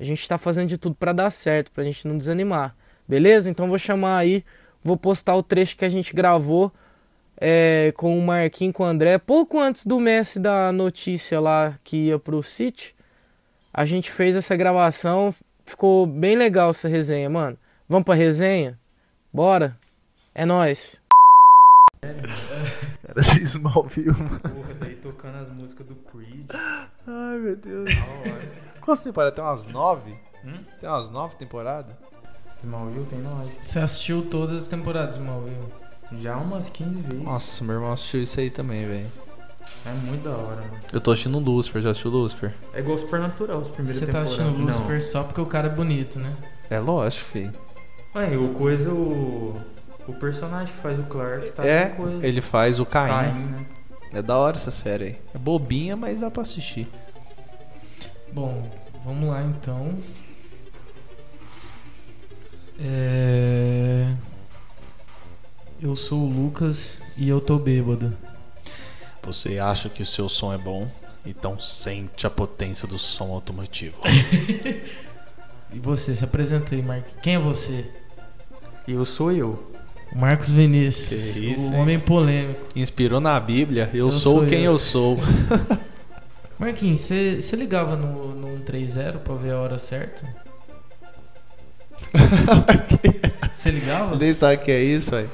a 0.00 0.04
gente 0.04 0.20
está 0.20 0.38
fazendo 0.38 0.68
de 0.68 0.78
tudo 0.78 0.94
para 0.94 1.12
dar 1.12 1.30
certo, 1.30 1.72
para 1.72 1.82
a 1.82 1.86
gente 1.86 2.06
não 2.06 2.16
desanimar. 2.16 2.74
Beleza? 3.06 3.50
Então 3.50 3.68
vou 3.68 3.78
chamar 3.78 4.18
aí, 4.18 4.44
vou 4.82 4.96
postar 4.96 5.34
o 5.34 5.42
trecho 5.42 5.76
que 5.76 5.84
a 5.84 5.88
gente 5.88 6.14
gravou 6.14 6.72
é, 7.40 7.92
com 7.96 8.16
o 8.16 8.22
Marquinhos, 8.22 8.74
com 8.74 8.82
o 8.82 8.86
André, 8.86 9.18
pouco 9.18 9.58
antes 9.58 9.86
do 9.86 9.98
Messi 9.98 10.38
da 10.38 10.70
notícia 10.72 11.40
lá 11.40 11.78
que 11.82 11.96
ia 12.08 12.18
pro 12.18 12.42
City. 12.42 12.94
A 13.72 13.84
gente 13.84 14.10
fez 14.10 14.36
essa 14.36 14.56
gravação, 14.56 15.34
ficou 15.64 16.06
bem 16.06 16.36
legal 16.36 16.70
essa 16.70 16.88
resenha, 16.88 17.28
mano. 17.28 17.58
Vamos 17.88 18.04
pra 18.04 18.14
resenha? 18.14 18.78
Bora? 19.32 19.76
É 20.38 20.46
nóis. 20.46 21.00
Era 22.00 23.20
assim, 23.20 23.42
Smallville, 23.42 24.12
mano. 24.12 24.38
Porra, 24.38 24.74
daí 24.78 24.94
tocando 24.94 25.36
as 25.38 25.48
músicas 25.48 25.84
do 25.84 25.96
Creed. 25.96 26.46
Ai, 27.08 27.38
meu 27.38 27.56
Deus. 27.56 27.90
Quantas 28.80 29.02
temporadas? 29.02 29.34
Tem 29.34 29.44
umas 29.44 29.66
nove? 29.66 30.16
Hum? 30.44 30.60
Tem 30.80 30.88
umas 30.88 31.10
nove 31.10 31.34
temporadas? 31.34 31.92
Smallville 32.62 33.06
tem 33.06 33.18
nove. 33.18 33.52
Você 33.60 33.80
assistiu 33.80 34.26
todas 34.30 34.62
as 34.62 34.68
temporadas, 34.68 35.16
Smallville? 35.16 35.72
Já 36.20 36.36
umas 36.36 36.70
15 36.70 37.00
vezes. 37.00 37.24
Nossa, 37.24 37.64
meu 37.64 37.74
irmão 37.74 37.92
assistiu 37.92 38.22
isso 38.22 38.38
aí 38.38 38.48
também, 38.48 38.86
velho. 38.86 39.10
É 39.84 39.92
muito 39.92 40.22
da 40.22 40.36
hora, 40.36 40.60
mano. 40.60 40.80
Eu 40.92 41.00
tô 41.00 41.10
assistindo 41.10 41.40
Lucifer, 41.40 41.82
já 41.82 41.90
assistiu 41.90 42.12
Lucifer? 42.12 42.54
É 42.72 42.78
igual 42.78 42.96
Supernatural, 42.96 43.58
as 43.58 43.68
primeiras 43.68 43.98
Você 43.98 44.06
tá 44.06 44.20
assistindo 44.20 44.56
Lucifer 44.56 44.94
Não. 44.94 45.00
só 45.00 45.24
porque 45.24 45.40
o 45.40 45.46
cara 45.46 45.66
é 45.66 45.70
bonito, 45.70 46.20
né? 46.20 46.32
É 46.70 46.78
lógico, 46.78 47.24
filho. 47.24 47.52
Ué, 48.14 48.36
o 48.36 48.54
coisa, 48.54 48.92
o... 48.92 49.60
O 50.08 50.14
personagem 50.14 50.74
que 50.74 50.80
faz 50.80 50.98
o 50.98 51.02
Clark 51.04 51.52
tá 51.52 51.64
é, 51.64 51.90
com 51.90 52.04
coisa. 52.04 52.26
ele 52.26 52.40
faz 52.40 52.80
o 52.80 52.86
Caim. 52.86 53.08
Caim, 53.08 53.44
né? 53.44 53.66
É 54.12 54.22
da 54.22 54.36
hora 54.38 54.56
essa 54.56 54.70
série 54.70 55.04
aí. 55.04 55.18
É 55.34 55.38
bobinha, 55.38 55.94
mas 55.96 56.18
dá 56.18 56.30
pra 56.30 56.42
assistir. 56.42 56.88
Bom, 58.32 58.68
vamos 59.04 59.28
lá 59.28 59.42
então. 59.42 59.98
É... 62.80 64.14
Eu 65.80 65.94
sou 65.94 66.22
o 66.22 66.28
Lucas 66.28 67.00
e 67.16 67.28
eu 67.28 67.40
tô 67.40 67.58
bêbado. 67.58 68.16
Você 69.22 69.58
acha 69.58 69.90
que 69.90 70.02
o 70.02 70.06
seu 70.06 70.28
som 70.28 70.52
é 70.52 70.58
bom? 70.58 70.88
Então 71.24 71.60
sente 71.60 72.26
a 72.26 72.30
potência 72.30 72.88
do 72.88 72.98
som 72.98 73.30
automotivo. 73.30 73.98
E 75.70 75.78
você, 75.78 76.16
se 76.16 76.24
apresenta 76.24 76.74
aí, 76.74 76.80
Marcos. 76.80 77.12
Quem 77.22 77.34
é 77.34 77.38
você? 77.38 77.84
Eu 78.86 79.04
sou 79.04 79.30
eu. 79.30 79.70
Marcos 80.14 80.50
Vinícius, 80.50 81.32
Que 81.34 81.52
isso, 81.52 81.70
o 81.70 81.74
hein? 81.74 81.80
homem 81.80 82.00
polêmico. 82.00 82.60
Inspirou 82.74 83.20
na 83.20 83.38
Bíblia, 83.38 83.90
eu, 83.92 84.06
Eu 84.06 84.10
sou, 84.10 84.38
sou 84.40 84.46
quem 84.46 84.64
eu. 84.64 84.72
eu 84.72 84.78
sou. 84.78 85.18
Marquinhos, 86.58 87.00
você 87.02 87.54
ligava 87.56 87.94
no, 87.94 88.34
no 88.34 88.48
130 88.58 89.18
pra 89.20 89.34
ver 89.34 89.52
a 89.52 89.58
hora 89.60 89.78
certa? 89.78 90.26
Você 93.52 93.70
ligava? 93.70 94.16
Nem 94.16 94.32
sabe 94.34 94.56
o 94.56 94.58
que 94.64 94.70
é 94.70 94.82
isso, 94.82 95.10
velho. 95.10 95.30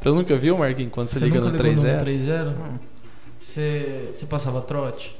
Você 0.00 0.08
nunca 0.08 0.36
viu, 0.36 0.56
Marquinhos, 0.56 0.92
quando 0.92 1.06
você, 1.08 1.18
liga 1.18 1.40
nunca 1.40 1.50
no 1.58 1.64
ligou 1.68 1.82
3 1.82 2.24
no 2.24 2.52
130? 2.54 2.80
Você 3.38 4.10
você 4.12 4.26
passava 4.26 4.60
trote? 4.62 5.16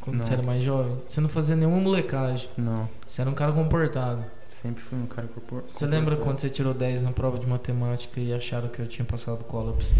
Quando 0.00 0.16
Não. 0.16 0.22
você 0.24 0.32
era 0.32 0.42
mais 0.42 0.62
jovem? 0.62 0.96
Você 1.08 1.20
não 1.20 1.28
fazia 1.28 1.54
nenhuma 1.56 1.78
molecagem. 1.78 2.48
Não. 2.56 2.88
Você 3.06 3.20
era 3.20 3.30
um 3.30 3.34
cara 3.34 3.52
comportado. 3.52 4.24
Sempre 4.62 4.80
fui 4.84 4.96
um 4.96 5.06
cara 5.06 5.26
corpor... 5.26 5.64
Você 5.66 5.84
lembra 5.86 6.16
quando 6.16 6.38
você 6.38 6.48
tirou 6.48 6.72
10 6.72 7.02
na 7.02 7.10
prova 7.10 7.36
de 7.36 7.48
matemática 7.48 8.20
e 8.20 8.32
acharam 8.32 8.68
que 8.68 8.78
eu 8.78 8.86
tinha 8.86 9.04
passado 9.04 9.42
cola 9.42 9.72
pra 9.72 9.84
você? 9.84 9.96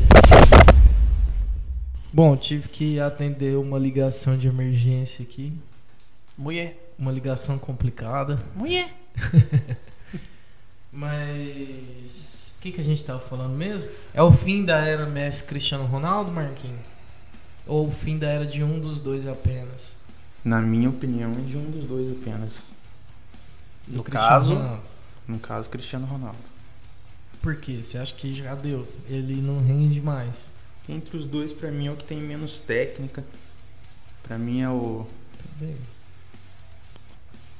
Bom, 2.13 2.37
tive 2.37 2.69
que 2.69 3.01
atender 3.01 3.57
uma 3.57 3.77
ligação 3.77 4.39
de 4.39 4.47
emergência 4.47 5.25
aqui. 5.25 5.53
Mulher. 6.39 6.95
Uma 6.97 7.11
ligação 7.11 7.59
complicada. 7.59 8.41
Mulher. 8.55 8.95
Mas. 10.93 12.55
O 12.57 12.63
que, 12.63 12.71
que 12.71 12.81
a 12.81 12.85
gente 12.85 13.05
tava 13.05 13.19
falando 13.19 13.57
mesmo? 13.57 13.89
É 14.15 14.23
o 14.23 14.31
fim 14.31 14.65
da 14.65 14.79
era 14.79 15.07
Messi 15.07 15.43
Cristiano 15.43 15.87
Ronaldo, 15.87 16.31
Marquinhos? 16.31 16.85
Ou 17.67 17.89
o 17.89 17.91
fim 17.91 18.17
da 18.17 18.29
era 18.29 18.47
de 18.47 18.63
um 18.63 18.79
dos 18.79 19.01
dois 19.01 19.27
apenas? 19.27 19.91
Na 20.45 20.61
minha 20.61 20.89
opinião, 20.89 21.33
é 21.33 21.51
de 21.51 21.57
um 21.57 21.69
dos 21.69 21.85
dois 21.89 22.09
apenas. 22.13 22.81
Do 23.87 23.97
No 23.99 24.05
Cristiano 24.05 24.29
caso- 24.29 24.55
Ronaldo. 24.55 24.83
No 25.29 25.39
caso, 25.39 25.71
Cristiano 25.71 26.07
Ronaldo. 26.07 26.39
Por 27.41 27.57
quê? 27.57 27.83
Você 27.83 27.99
acha 27.99 28.15
que 28.15 28.33
já 28.33 28.55
deu? 28.55 28.87
Ele 29.09 29.41
não 29.41 29.61
rende 29.65 30.01
mais. 30.01 30.51
Entre 30.89 31.17
os 31.17 31.27
dois, 31.27 31.53
pra 31.53 31.71
mim, 31.71 31.87
é 31.89 31.91
o 31.93 31.97
que 31.97 32.05
tem 32.05 32.21
menos 32.21 32.61
técnica. 32.61 33.25
Pra 34.23 34.39
mim 34.39 34.61
é 34.63 34.69
o... 34.69 35.07
Tudo 35.39 35.51
bem. 35.67 35.77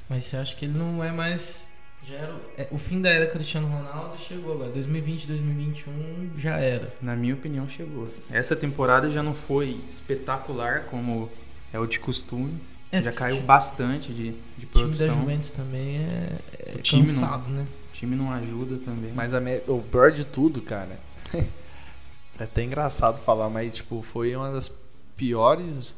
Mas 0.09 0.25
você 0.25 0.37
acha 0.37 0.55
que 0.55 0.65
ele 0.65 0.77
não 0.77 1.03
é 1.03 1.11
mais. 1.11 1.69
Já 2.05 2.15
era, 2.15 2.35
é, 2.57 2.67
o 2.69 2.77
fim 2.77 3.01
da 3.01 3.09
era 3.09 3.27
Cristiano 3.27 3.67
Ronaldo 3.67 4.17
chegou 4.17 4.53
agora. 4.53 4.71
2020, 4.71 5.25
2021 5.25 6.31
já 6.37 6.57
era. 6.57 6.93
Na 7.01 7.15
minha 7.15 7.33
opinião, 7.33 7.67
chegou. 7.69 8.07
Essa 8.29 8.55
temporada 8.57 9.09
já 9.09 9.23
não 9.23 9.33
foi 9.33 9.79
espetacular 9.87 10.81
como 10.85 11.29
é 11.71 11.79
o 11.79 11.85
de 11.87 11.99
costume. 11.99 12.59
É, 12.93 13.01
já 13.01 13.11
caiu 13.11 13.41
bastante 13.41 14.13
de, 14.13 14.31
de 14.31 14.33
O 14.33 14.35
time 14.35 14.67
da 14.67 14.69
produção. 14.71 15.19
Juventus 15.19 15.51
também 15.51 15.97
é, 15.97 16.29
é 16.67 16.75
O 16.75 16.81
time 16.81 17.01
não- 17.01 17.07
cansado, 17.07 17.49
né? 17.49 17.65
O 17.89 17.93
time 17.93 18.15
não 18.15 18.31
ajuda 18.31 18.77
também. 18.85 19.11
Mas 19.13 19.33
a 19.33 19.41
me- 19.41 19.61
o 19.67 19.81
pior 19.81 20.11
de 20.11 20.23
tudo, 20.25 20.61
cara. 20.61 20.99
é 21.33 22.43
até 22.43 22.63
engraçado 22.63 23.19
falar, 23.21 23.49
mas 23.49 23.75
tipo, 23.77 24.01
foi 24.01 24.35
uma 24.35 24.51
das 24.51 24.71
piores, 25.17 25.95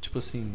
tipo 0.00 0.18
assim, 0.18 0.52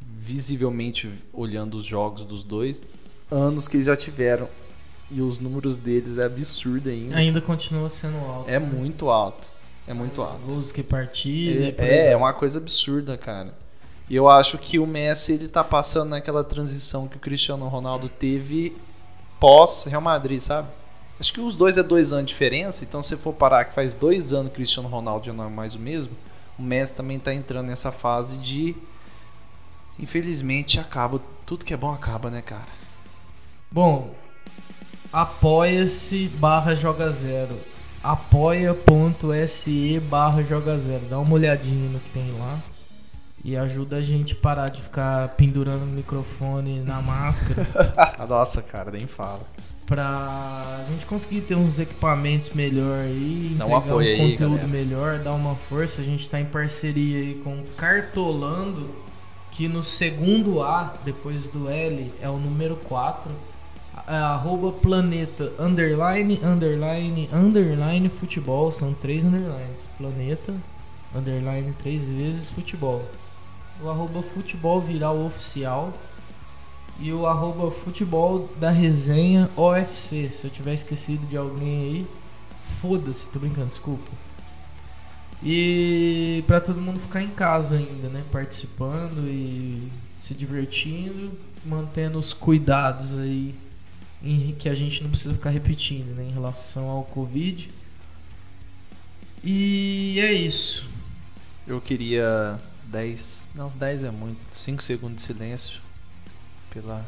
visivelmente 0.00 1.10
olhando 1.32 1.76
os 1.76 1.84
jogos 1.84 2.24
dos 2.24 2.42
dois 2.42 2.84
anos 3.30 3.68
que 3.68 3.76
eles 3.76 3.86
já 3.86 3.96
tiveram. 3.96 4.48
E 5.10 5.20
os 5.20 5.38
números 5.38 5.76
deles 5.76 6.18
é 6.18 6.24
absurdo 6.24 6.88
ainda. 6.88 7.14
Ainda 7.16 7.40
continua 7.40 7.88
sendo 7.88 8.16
alto. 8.18 8.50
É 8.50 8.58
né? 8.58 8.66
muito 8.66 9.08
alto. 9.08 9.46
É 9.86 9.94
muito 9.94 10.20
Os 10.20 10.28
alto. 10.28 10.42
Gols 10.46 10.72
que 10.72 10.80
aí 10.80 11.74
É, 11.78 11.96
é 11.98 12.04
vai. 12.06 12.14
uma 12.16 12.32
coisa 12.32 12.58
absurda, 12.58 13.16
cara. 13.16 13.54
E 14.08 14.14
eu 14.14 14.28
acho 14.28 14.56
que 14.56 14.78
o 14.78 14.86
Messi 14.86 15.32
ele 15.32 15.48
tá 15.48 15.64
passando 15.64 16.10
naquela 16.10 16.44
transição 16.44 17.08
que 17.08 17.16
o 17.16 17.20
Cristiano 17.20 17.66
Ronaldo 17.66 18.08
teve 18.08 18.76
pós 19.40 19.84
Real 19.84 20.00
Madrid, 20.00 20.40
sabe? 20.40 20.68
Acho 21.18 21.32
que 21.32 21.40
os 21.40 21.56
dois 21.56 21.76
é 21.78 21.82
dois 21.82 22.12
anos 22.12 22.26
de 22.26 22.32
diferença, 22.32 22.84
então 22.84 23.02
se 23.02 23.16
for 23.16 23.32
parar 23.32 23.64
que 23.64 23.74
faz 23.74 23.94
dois 23.94 24.32
anos 24.32 24.48
que 24.48 24.52
o 24.52 24.56
Cristiano 24.56 24.88
Ronaldo 24.88 25.26
já 25.26 25.32
não 25.32 25.46
é 25.46 25.48
mais 25.48 25.74
o 25.74 25.78
mesmo, 25.78 26.14
o 26.58 26.62
Messi 26.62 26.94
também 26.94 27.18
tá 27.18 27.34
entrando 27.34 27.66
nessa 27.66 27.90
fase 27.90 28.36
de. 28.36 28.76
Infelizmente 29.98 30.78
acaba. 30.78 31.20
Tudo 31.44 31.64
que 31.64 31.72
é 31.72 31.76
bom 31.76 31.92
acaba, 31.92 32.30
né, 32.30 32.42
cara? 32.42 32.66
Bom, 33.70 34.14
apoia-se 35.12 36.28
barra 36.28 36.74
joga 36.74 37.10
zero. 37.10 37.58
apoia.se 38.02 40.00
barra 40.00 40.42
joga 40.42 40.78
zero. 40.78 41.04
Dá 41.08 41.18
uma 41.18 41.34
olhadinha 41.34 41.88
no 41.88 41.98
que 42.00 42.10
tem 42.10 42.30
lá. 42.38 42.60
E 43.46 43.56
ajuda 43.56 43.98
a 43.98 44.02
gente 44.02 44.32
a 44.34 44.36
parar 44.36 44.68
de 44.68 44.82
ficar 44.82 45.28
pendurando 45.36 45.84
o 45.84 45.86
microfone 45.86 46.80
na 46.80 47.00
máscara. 47.00 47.64
Nossa, 48.28 48.60
cara, 48.60 48.90
nem 48.90 49.06
fala. 49.06 49.42
pra 49.86 50.84
gente 50.90 51.06
conseguir 51.06 51.42
ter 51.42 51.54
uns 51.54 51.78
equipamentos 51.78 52.50
melhor 52.50 53.02
aí, 53.02 53.54
Dá 53.56 53.64
um 53.66 53.76
apoio 53.76 54.08
aí, 54.08 54.18
conteúdo 54.32 54.56
galera. 54.56 54.66
melhor, 54.66 55.18
dar 55.20 55.32
uma 55.34 55.54
força. 55.54 56.00
A 56.00 56.04
gente 56.04 56.28
tá 56.28 56.40
em 56.40 56.44
parceria 56.44 57.18
aí 57.18 57.34
com 57.44 57.60
o 57.60 57.64
Cartolando, 57.76 58.90
que 59.52 59.68
no 59.68 59.80
segundo 59.80 60.60
A, 60.60 60.94
depois 61.04 61.46
do 61.48 61.70
L, 61.70 62.12
é 62.20 62.28
o 62.28 62.38
número 62.38 62.74
4. 62.88 63.30
É, 64.08 64.16
arroba 64.16 64.72
planeta 64.72 65.52
underline, 65.56 66.40
underline, 66.42 67.30
underline 67.32 68.08
futebol. 68.08 68.72
São 68.72 68.92
três 68.92 69.24
underlines. 69.24 69.78
Planeta, 69.96 70.52
underline 71.14 71.72
três 71.80 72.02
vezes 72.08 72.50
futebol. 72.50 73.04
O 73.82 73.90
arroba 73.90 74.22
futebol 74.22 74.80
viral 74.80 75.18
oficial 75.24 75.92
e 76.98 77.12
o 77.12 77.26
arroba 77.26 77.70
futebol 77.70 78.48
da 78.58 78.70
resenha 78.70 79.50
OFC. 79.56 80.30
Se 80.30 80.46
eu 80.46 80.50
tiver 80.50 80.74
esquecido 80.74 81.26
de 81.26 81.36
alguém 81.36 81.84
aí, 81.84 82.06
Foda-se, 82.80 83.28
tô 83.28 83.38
brincando, 83.38 83.68
desculpa. 83.68 84.10
E 85.42 86.44
pra 86.46 86.60
todo 86.60 86.80
mundo 86.80 87.00
ficar 87.00 87.22
em 87.22 87.30
casa 87.30 87.76
ainda, 87.76 88.08
né? 88.08 88.22
Participando 88.30 89.26
e 89.28 89.90
se 90.20 90.34
divertindo, 90.34 91.32
mantendo 91.64 92.18
os 92.18 92.32
cuidados 92.32 93.14
aí 93.18 93.54
que 94.58 94.68
a 94.68 94.74
gente 94.74 95.02
não 95.02 95.10
precisa 95.10 95.34
ficar 95.34 95.50
repetindo, 95.50 96.14
né? 96.16 96.24
Em 96.24 96.32
relação 96.32 96.88
ao 96.88 97.04
Covid. 97.04 97.68
E 99.42 100.18
é 100.20 100.32
isso. 100.32 100.88
Eu 101.66 101.80
queria 101.80 102.58
10. 102.86 103.50
Não, 103.54 103.68
10 103.68 104.04
é 104.04 104.10
muito. 104.10 104.38
5 104.52 104.82
segundos 104.82 105.16
de 105.16 105.22
silêncio. 105.22 105.80
Pela. 106.70 107.04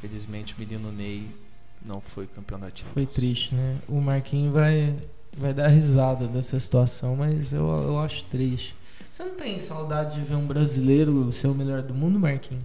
Felizmente 0.00 0.54
o 0.54 0.60
menino 0.60 0.92
Ney 0.92 1.28
não 1.84 2.00
foi 2.00 2.26
campeão 2.26 2.58
da 2.58 2.68
Champions. 2.68 2.92
Foi 2.92 3.06
triste, 3.06 3.54
né? 3.54 3.78
O 3.88 4.00
Marquinhos 4.00 4.52
vai, 4.52 4.96
vai 5.36 5.52
dar 5.52 5.68
risada 5.68 6.28
dessa 6.28 6.58
situação, 6.58 7.16
mas 7.16 7.52
eu, 7.52 7.66
eu 7.66 7.98
acho 7.98 8.24
triste. 8.26 8.76
Você 9.10 9.24
não 9.24 9.34
tem 9.34 9.58
saudade 9.58 10.20
de 10.20 10.26
ver 10.26 10.36
um 10.36 10.46
brasileiro 10.46 11.32
ser 11.32 11.48
o 11.48 11.54
melhor 11.54 11.82
do 11.82 11.94
mundo, 11.94 12.18
Marquinhos? 12.18 12.64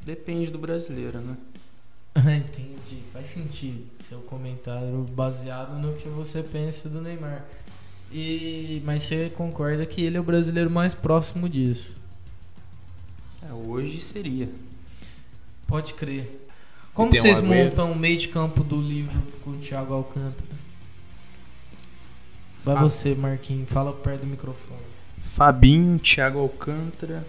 Depende 0.00 0.50
do 0.50 0.58
brasileiro, 0.58 1.20
né? 1.20 1.36
Ah, 2.14 2.34
entendi. 2.36 3.02
Faz 3.12 3.26
sentido 3.26 3.86
seu 4.08 4.20
comentário 4.20 5.04
baseado 5.12 5.78
no 5.78 5.94
que 5.94 6.08
você 6.08 6.42
pensa 6.42 6.88
do 6.88 7.00
Neymar. 7.00 7.44
E 8.12 8.82
mas 8.84 9.02
você 9.02 9.30
concorda 9.30 9.84
que 9.84 10.00
ele 10.02 10.16
é 10.16 10.20
o 10.20 10.24
brasileiro 10.24 10.70
mais 10.70 10.94
próximo 10.94 11.48
disso? 11.48 11.96
É, 13.48 13.52
hoje 13.52 14.00
seria. 14.00 14.48
Pode 15.66 15.94
crer. 15.94 16.46
Como 16.94 17.10
um 17.10 17.14
vocês 17.14 17.38
Agüero? 17.38 17.46
montam 17.66 17.92
o 17.92 17.96
meio 17.96 18.18
de 18.18 18.28
campo 18.28 18.64
do 18.64 18.80
livro 18.80 19.22
com 19.44 19.50
o 19.50 19.58
Thiago 19.58 19.94
Alcântara? 19.94 20.58
Vai 22.64 22.76
Ah. 22.76 22.80
você, 22.82 23.14
Marquinhos. 23.14 23.68
Fala 23.68 23.92
perto 23.92 24.22
do 24.22 24.26
microfone. 24.26 24.80
Fabinho, 25.20 25.98
Thiago 25.98 26.38
Alcântara 26.38 27.24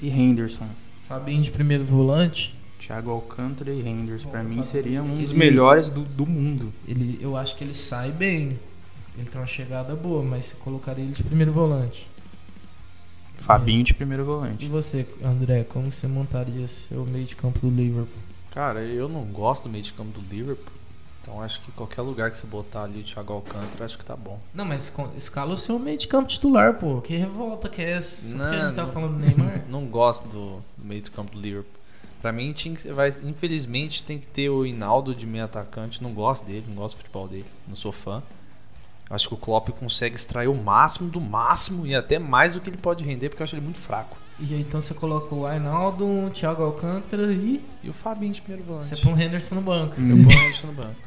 e 0.00 0.08
Henderson. 0.08 0.68
Fabinho 1.08 1.42
de 1.42 1.50
primeiro 1.50 1.84
volante. 1.84 2.54
Thiago 2.80 3.10
Alcântara 3.10 3.70
e 3.72 3.80
Henderson. 3.86 4.30
Bom, 4.30 4.42
mim 4.42 4.62
seria 4.62 5.02
um 5.02 5.16
dos 5.18 5.32
melhores 5.32 5.88
do, 5.90 6.02
do 6.02 6.26
mundo. 6.26 6.72
Ele, 6.88 7.18
eu 7.20 7.36
acho 7.36 7.56
que 7.56 7.62
ele 7.64 7.74
sai 7.74 8.10
bem. 8.10 8.58
Ele 9.16 9.28
tem 9.28 9.40
uma 9.40 9.46
chegada 9.46 9.94
boa, 9.96 10.22
mas 10.22 10.46
você 10.46 10.56
colocaria 10.56 11.02
ele 11.04 11.12
de 11.14 11.22
primeiro 11.22 11.52
volante. 11.52 12.06
Fabinho 13.38 13.84
de 13.84 13.94
primeiro 13.94 14.22
E 14.22 14.26
volante. 14.26 14.66
você, 14.68 15.06
André, 15.22 15.64
como 15.64 15.92
você 15.92 16.06
montaria 16.06 16.66
seu 16.68 17.04
meio 17.06 17.24
de 17.24 17.36
campo 17.36 17.58
do 17.60 17.68
Liverpool? 17.68 18.22
Cara, 18.50 18.80
eu 18.82 19.08
não 19.08 19.22
gosto 19.24 19.64
do 19.64 19.68
meio 19.68 19.84
de 19.84 19.92
campo 19.92 20.18
do 20.18 20.34
Liverpool. 20.34 20.72
Então 21.22 21.42
acho 21.42 21.60
que 21.60 21.72
qualquer 21.72 22.02
lugar 22.02 22.30
que 22.30 22.36
você 22.36 22.46
botar 22.46 22.84
ali 22.84 23.00
o 23.00 23.04
Thiago 23.04 23.32
Alcântara, 23.32 23.84
acho 23.84 23.98
que 23.98 24.04
tá 24.04 24.14
bom. 24.16 24.40
Não, 24.54 24.64
mas 24.64 24.92
escala 25.16 25.54
o 25.54 25.56
seu 25.56 25.78
meio 25.78 25.98
de 25.98 26.06
campo 26.06 26.28
titular, 26.28 26.74
pô. 26.74 27.00
Que 27.00 27.16
revolta 27.16 27.68
que 27.68 27.82
é 27.82 27.90
essa? 27.92 28.22
Só 28.26 28.36
porque 28.38 28.56
a 28.56 28.64
gente 28.66 28.74
tá 28.76 28.84
não- 28.84 28.92
falando 28.92 29.12
do 29.14 29.18
Neymar? 29.18 29.64
Não 29.68 29.84
gosto 29.86 30.26
do 30.28 30.62
meio 30.78 31.02
de 31.02 31.10
campo 31.10 31.32
do 31.32 31.40
Liverpool. 31.40 31.72
Pra 32.22 32.32
mim, 32.32 32.52
tinha 32.52 32.74
que, 32.74 32.88
vai, 32.92 33.12
infelizmente, 33.24 34.02
tem 34.02 34.18
que 34.18 34.26
ter 34.26 34.48
o 34.48 34.64
Hinaldo 34.64 35.14
de 35.14 35.26
meio 35.26 35.44
atacante. 35.44 36.02
Não 36.02 36.12
gosto 36.12 36.44
dele, 36.46 36.64
não 36.68 36.76
gosto 36.76 36.94
do 36.94 36.98
futebol 36.98 37.28
dele. 37.28 37.44
Não 37.68 37.74
sou 37.76 37.92
fã. 37.92 38.22
Acho 39.08 39.28
que 39.28 39.34
o 39.34 39.36
Klopp 39.36 39.68
consegue 39.70 40.16
extrair 40.16 40.48
o 40.48 40.54
máximo 40.54 41.08
do 41.08 41.20
máximo 41.20 41.86
e 41.86 41.94
até 41.94 42.18
mais 42.18 42.54
do 42.54 42.60
que 42.60 42.68
ele 42.70 42.76
pode 42.76 43.04
render, 43.04 43.28
porque 43.28 43.42
eu 43.42 43.44
acho 43.44 43.54
ele 43.54 43.62
muito 43.62 43.78
fraco. 43.78 44.16
E 44.38 44.52
aí, 44.52 44.60
então 44.60 44.80
você 44.80 44.92
coloca 44.92 45.34
o 45.34 45.46
Ainaldo, 45.46 46.04
o 46.04 46.30
Thiago 46.30 46.62
Alcântara 46.62 47.32
e 47.32 47.64
E 47.82 47.88
o 47.88 47.92
Fabinho 47.92 48.32
de 48.32 48.42
primeiro 48.42 48.66
volante. 48.66 48.86
você 48.86 48.96
põe 48.96 49.14
o 49.14 49.20
Henderson 49.20 49.54
no 49.54 49.62
banco. 49.62 49.94
Eu 49.94 50.24
ponho 50.24 50.26
o 50.28 50.32
Henderson 50.32 50.66
no 50.66 50.72
banco. 50.74 51.06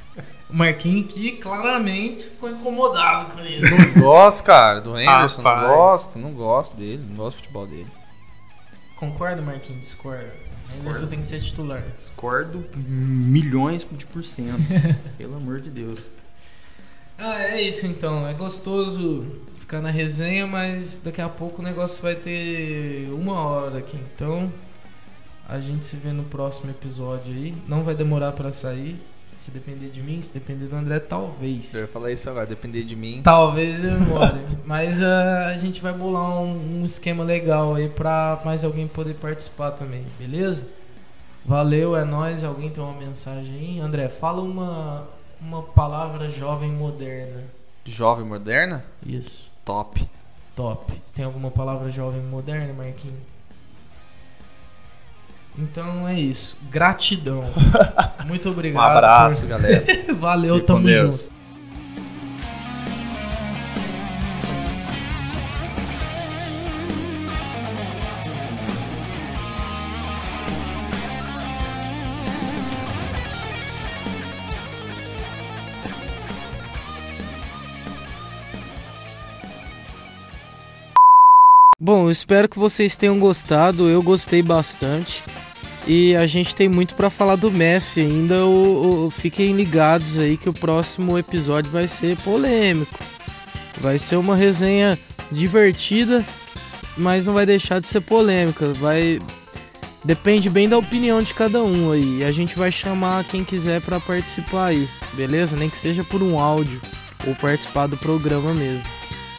O 0.49 0.55
Marquinhos 0.55 1.13
que 1.13 1.33
claramente 1.33 2.23
ficou 2.23 2.49
incomodado 2.49 3.33
com 3.33 3.41
isso. 3.41 3.69
Não 3.69 4.01
gosto, 4.01 4.45
cara, 4.45 4.81
do 4.81 4.97
Henderson. 4.97 5.41
Não 5.41 5.49
Rapaz. 5.51 5.67
gosto, 5.67 6.19
não 6.19 6.33
gosto 6.33 6.75
dele. 6.77 7.03
Não 7.07 7.15
gosto 7.17 7.37
do 7.37 7.41
futebol 7.41 7.67
dele. 7.67 7.87
Concorda, 8.97 9.41
Marquinhos? 9.41 9.81
Discorda. 9.81 10.33
Henderson 10.75 11.07
tem 11.07 11.19
que 11.19 11.27
ser 11.27 11.41
titular. 11.41 11.83
Discordo 11.95 12.65
milhões 12.75 13.85
de 13.89 14.05
por 14.05 14.23
cento. 14.23 14.59
Pelo 15.17 15.35
amor 15.37 15.61
de 15.61 15.69
Deus. 15.69 16.09
Ah, 17.19 17.43
é 17.43 17.61
isso 17.61 17.85
então. 17.85 18.25
É 18.25 18.33
gostoso 18.33 19.25
ficar 19.59 19.81
na 19.81 19.91
resenha, 19.91 20.47
mas 20.47 21.01
daqui 21.01 21.21
a 21.21 21.29
pouco 21.29 21.61
o 21.61 21.65
negócio 21.65 22.01
vai 22.01 22.15
ter 22.15 23.09
uma 23.11 23.39
hora 23.41 23.79
aqui. 23.79 23.99
Então 24.15 24.51
a 25.47 25.59
gente 25.59 25.85
se 25.85 25.97
vê 25.97 26.11
no 26.11 26.23
próximo 26.23 26.71
episódio 26.71 27.33
aí. 27.33 27.53
Não 27.67 27.83
vai 27.83 27.93
demorar 27.93 28.31
pra 28.31 28.51
sair. 28.51 28.99
Se 29.37 29.51
depender 29.51 29.87
de 29.87 30.01
mim, 30.01 30.21
se 30.21 30.33
depender 30.33 30.65
do 30.65 30.75
André, 30.75 30.99
talvez. 30.99 31.73
Eu 31.73 31.81
ia 31.81 31.87
falar 31.87 32.11
isso 32.11 32.29
agora, 32.29 32.45
depender 32.45 32.83
de 32.83 32.95
mim. 32.95 33.21
Talvez 33.23 33.79
demore. 33.79 34.41
mas 34.65 35.01
ah, 35.01 35.47
a 35.47 35.57
gente 35.57 35.81
vai 35.81 35.93
bolar 35.93 36.41
um, 36.41 36.81
um 36.81 36.85
esquema 36.85 37.23
legal 37.23 37.75
aí 37.75 37.87
pra 37.87 38.41
mais 38.43 38.65
alguém 38.65 38.85
poder 38.85 39.13
participar 39.15 39.71
também, 39.71 40.03
beleza? 40.17 40.67
Valeu, 41.45 41.95
é 41.95 42.03
nóis. 42.03 42.43
Alguém 42.43 42.69
tem 42.69 42.83
uma 42.83 42.99
mensagem 42.99 43.53
aí? 43.55 43.79
André, 43.79 44.09
fala 44.09 44.41
uma, 44.41 45.07
uma 45.41 45.61
palavra 45.63 46.29
jovem 46.29 46.71
moderna. 46.71 47.43
Jovem 47.85 48.25
moderna? 48.25 48.83
Isso. 49.05 49.49
Top. 49.65 50.07
Top. 50.55 51.01
Tem 51.15 51.23
alguma 51.25 51.49
palavra 51.51 51.89
jovem 51.89 52.21
moderna, 52.21 52.73
Marquinhos? 52.73 53.17
Então 55.57 56.07
é 56.07 56.19
isso. 56.19 56.57
Gratidão. 56.69 57.43
Muito 58.25 58.47
Um 58.49 58.51
obrigado. 58.51 58.91
abraço, 58.91 59.45
galera. 59.47 59.81
por- 60.05 60.15
Valeu, 60.15 60.55
Fique 60.55 60.67
com 60.67 60.73
tamo 60.75 60.85
Deus. 60.85 61.23
junto. 61.25 61.38
Bom, 81.91 82.07
espero 82.11 82.47
que 82.47 82.59
vocês 82.59 82.95
tenham 82.95 83.17
gostado. 83.17 83.89
Eu 83.89 84.03
gostei 84.03 84.43
bastante. 84.43 85.23
E 85.87 86.15
a 86.15 86.27
gente 86.27 86.55
tem 86.55 86.69
muito 86.69 86.93
pra 86.93 87.09
falar 87.09 87.35
do 87.35 87.49
Messi 87.49 88.01
ainda. 88.01 88.45
O, 88.45 89.07
o- 89.07 89.09
fiquem 89.09 89.53
ligados 89.55 90.19
aí 90.19 90.37
que 90.37 90.47
o 90.47 90.53
próximo 90.53 91.17
episódio 91.17 91.71
vai 91.71 91.87
ser 91.87 92.15
polêmico. 92.17 92.93
Vai 93.81 93.97
ser 93.97 94.17
uma 94.17 94.35
resenha 94.35 94.99
divertida, 95.31 96.23
mas 96.95 97.25
não 97.25 97.33
vai 97.33 97.47
deixar 97.47 97.81
de 97.81 97.87
ser 97.87 98.01
polêmica. 98.01 98.67
Vai 98.73 99.17
depende 100.05 100.47
bem 100.47 100.69
da 100.69 100.77
opinião 100.77 101.19
de 101.23 101.33
cada 101.33 101.63
um 101.63 101.91
aí. 101.91 102.19
E 102.19 102.23
a 102.23 102.31
gente 102.31 102.55
vai 102.55 102.71
chamar 102.71 103.23
quem 103.23 103.43
quiser 103.43 103.81
pra 103.81 103.99
participar 103.99 104.67
aí, 104.67 104.87
beleza? 105.13 105.57
Nem 105.57 105.67
que 105.71 105.77
seja 105.77 106.03
por 106.03 106.21
um 106.21 106.39
áudio 106.39 106.79
ou 107.25 107.33
participar 107.33 107.87
do 107.87 107.97
programa 107.97 108.53
mesmo. 108.53 108.85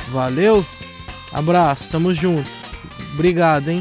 Valeu? 0.08 0.66
Abraço, 1.32 1.90
tamo 1.90 2.12
junto. 2.12 2.48
Obrigado, 3.14 3.68
hein? 3.68 3.80